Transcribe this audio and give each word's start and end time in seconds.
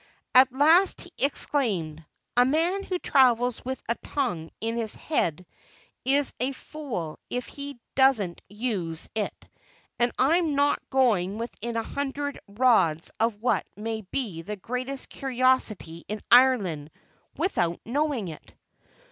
At 0.33 0.51
last 0.51 1.01
he 1.01 1.11
exclaimed: 1.19 2.03
"A 2.35 2.43
man 2.43 2.81
who 2.83 2.97
travels 2.97 3.63
with 3.63 3.83
a 3.87 3.93
tongue 4.01 4.49
in 4.59 4.75
his 4.75 4.95
head 4.95 5.45
is 6.03 6.33
a 6.39 6.53
fool 6.53 7.19
if 7.29 7.45
he 7.45 7.79
don't 7.93 8.41
use 8.49 9.09
it; 9.13 9.47
and 9.99 10.11
I 10.17 10.37
am 10.37 10.55
not 10.55 10.79
going 10.89 11.37
within 11.37 11.77
a 11.77 11.83
hundred 11.83 12.39
rods 12.47 13.11
of 13.19 13.43
what 13.43 13.67
may 13.75 14.01
be 14.09 14.41
the 14.41 14.55
greatest 14.55 15.07
curiosity 15.07 16.03
in 16.07 16.19
Ireland, 16.31 16.89
without 17.37 17.79
knowing 17.85 18.29
it." 18.29 18.55